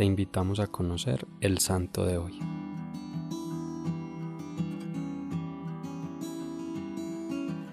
[0.00, 2.40] te invitamos a conocer el santo de hoy.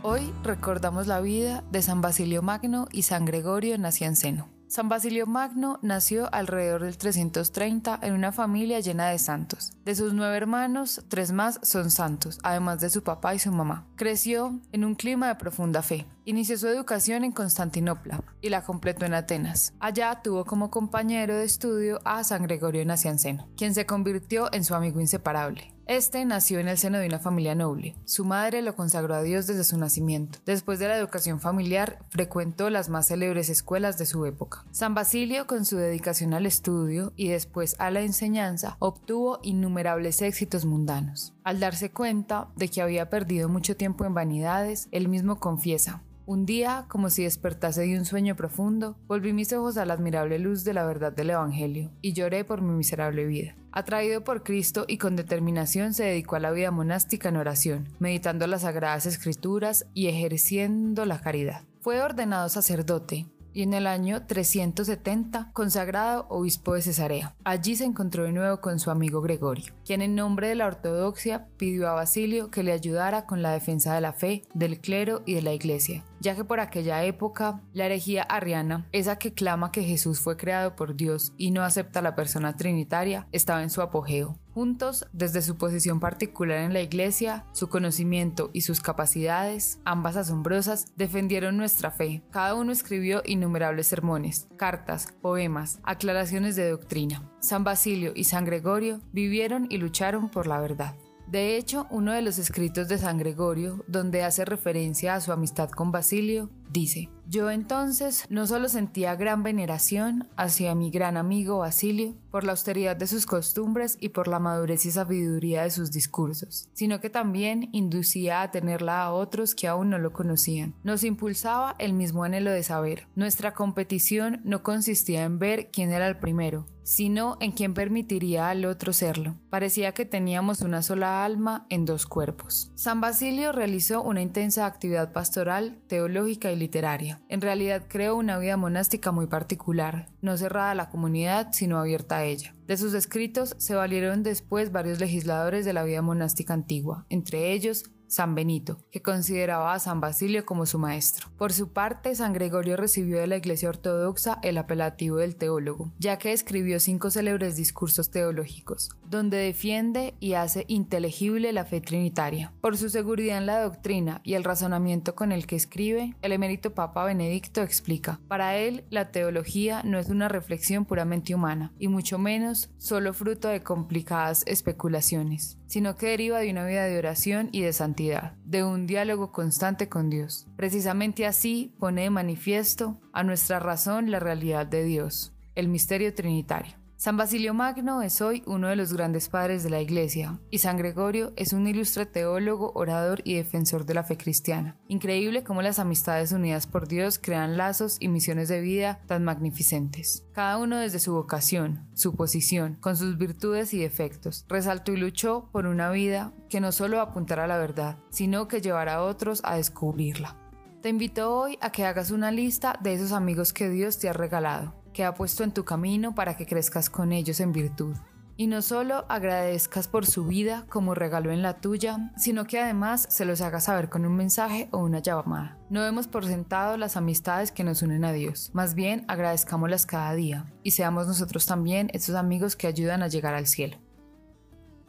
[0.04, 4.57] Hoy recordamos la vida de San Basilio Magno y San Gregorio Nacianceno.
[4.68, 9.72] San Basilio Magno nació alrededor del 330 en una familia llena de santos.
[9.86, 13.88] De sus nueve hermanos, tres más son santos, además de su papá y su mamá.
[13.96, 16.06] Creció en un clima de profunda fe.
[16.26, 19.74] Inició su educación en Constantinopla y la completó en Atenas.
[19.80, 24.76] Allá tuvo como compañero de estudio a San Gregorio Nacianceno, quien se convirtió en su
[24.76, 25.77] amigo inseparable.
[25.88, 27.96] Este nació en el seno de una familia noble.
[28.04, 30.40] Su madre lo consagró a Dios desde su nacimiento.
[30.46, 34.66] Después de la educación familiar, frecuentó las más célebres escuelas de su época.
[34.72, 40.66] San Basilio, con su dedicación al estudio y después a la enseñanza, obtuvo innumerables éxitos
[40.66, 41.34] mundanos.
[41.46, 46.46] Al darse cuenta de que había perdido mucho tiempo en vanidades, él mismo confiesa, un
[46.46, 50.66] día, como si despertase de un sueño profundo, volví mis ojos a la admirable luz
[50.66, 53.56] de la verdad del Evangelio y lloré por mi miserable vida.
[53.72, 58.46] Atraído por Cristo y con determinación se dedicó a la vida monástica en oración, meditando
[58.46, 61.62] las sagradas escrituras y ejerciendo la caridad.
[61.80, 63.26] Fue ordenado sacerdote,
[63.58, 67.34] y en el año 370 consagrado obispo de Cesarea.
[67.44, 71.48] Allí se encontró de nuevo con su amigo Gregorio, quien en nombre de la ortodoxia
[71.58, 75.34] pidió a Basilio que le ayudara con la defensa de la fe, del clero y
[75.34, 79.84] de la iglesia, ya que por aquella época la herejía arriana, esa que clama que
[79.84, 84.38] Jesús fue creado por Dios y no acepta la persona trinitaria, estaba en su apogeo.
[84.54, 90.88] Juntos, desde su posición particular en la Iglesia, su conocimiento y sus capacidades, ambas asombrosas,
[90.96, 92.24] defendieron nuestra fe.
[92.32, 97.22] Cada uno escribió innumerables sermones, cartas, poemas, aclaraciones de doctrina.
[97.40, 100.96] San Basilio y San Gregorio vivieron y lucharon por la verdad.
[101.28, 105.70] De hecho, uno de los escritos de San Gregorio, donde hace referencia a su amistad
[105.70, 112.16] con Basilio, dice, yo entonces no solo sentía gran veneración hacia mi gran amigo Basilio
[112.32, 116.70] por la austeridad de sus costumbres y por la madurez y sabiduría de sus discursos,
[116.74, 120.76] sino que también inducía a tenerla a otros que aún no lo conocían.
[120.84, 123.08] Nos impulsaba el mismo anhelo de saber.
[123.16, 128.64] Nuestra competición no consistía en ver quién era el primero, sino en quién permitiría al
[128.64, 129.36] otro serlo.
[129.50, 132.72] Parecía que teníamos una sola alma en dos cuerpos.
[132.76, 137.22] San Basilio realizó una intensa actividad pastoral, teológica y literaria.
[137.30, 142.18] En realidad creó una vida monástica muy particular, no cerrada a la comunidad, sino abierta
[142.18, 142.54] a ella.
[142.68, 147.86] De sus escritos se valieron después varios legisladores de la vida monástica antigua, entre ellos
[148.08, 151.28] San Benito, que consideraba a San Basilio como su maestro.
[151.38, 156.18] Por su parte, San Gregorio recibió de la Iglesia Ortodoxa el apelativo del teólogo, ya
[156.18, 162.54] que escribió cinco célebres discursos teológicos, donde defiende y hace inteligible la fe trinitaria.
[162.62, 166.74] Por su seguridad en la doctrina y el razonamiento con el que escribe, el emérito
[166.74, 172.18] Papa Benedicto explica, para él la teología no es una reflexión puramente humana, y mucho
[172.18, 177.62] menos solo fruto de complicadas especulaciones, sino que deriva de una vida de oración y
[177.62, 180.48] de santidad, de un diálogo constante con Dios.
[180.56, 186.87] Precisamente así pone de manifiesto a nuestra razón la realidad de Dios, el misterio trinitario.
[187.00, 190.78] San Basilio Magno es hoy uno de los grandes padres de la Iglesia y San
[190.78, 194.78] Gregorio es un ilustre teólogo, orador y defensor de la fe cristiana.
[194.88, 200.26] Increíble cómo las amistades unidas por Dios crean lazos y misiones de vida tan magnificentes.
[200.34, 205.50] Cada uno desde su vocación, su posición, con sus virtudes y defectos, resaltó y luchó
[205.52, 209.42] por una vida que no solo apuntara a la verdad, sino que llevara a otros
[209.44, 210.36] a descubrirla.
[210.82, 214.14] Te invito hoy a que hagas una lista de esos amigos que Dios te ha
[214.14, 217.96] regalado que ha puesto en tu camino para que crezcas con ellos en virtud.
[218.36, 223.06] Y no solo agradezcas por su vida como regalo en la tuya, sino que además
[223.08, 225.60] se los hagas saber con un mensaje o una llamada.
[225.70, 230.16] No demos por sentado las amistades que nos unen a Dios, más bien agradezcámoslas cada
[230.16, 233.78] día y seamos nosotros también esos amigos que ayudan a llegar al cielo.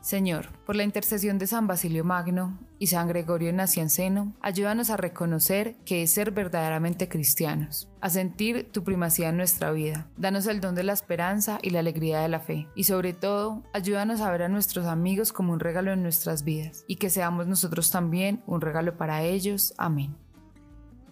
[0.01, 5.75] Señor, por la intercesión de San Basilio Magno y San Gregorio Nacianceno, ayúdanos a reconocer
[5.85, 10.07] que es ser verdaderamente cristianos, a sentir tu primacía en nuestra vida.
[10.17, 12.69] Danos el don de la esperanza y la alegría de la fe.
[12.77, 16.85] Y sobre todo, ayúdanos a ver a nuestros amigos como un regalo en nuestras vidas
[16.87, 19.75] y que seamos nosotros también un regalo para ellos.
[19.79, 20.17] Amén.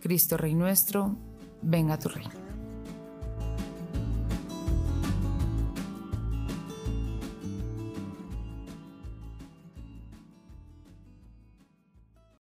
[0.01, 1.17] Cristo Rey nuestro,
[1.61, 2.46] venga tu reino.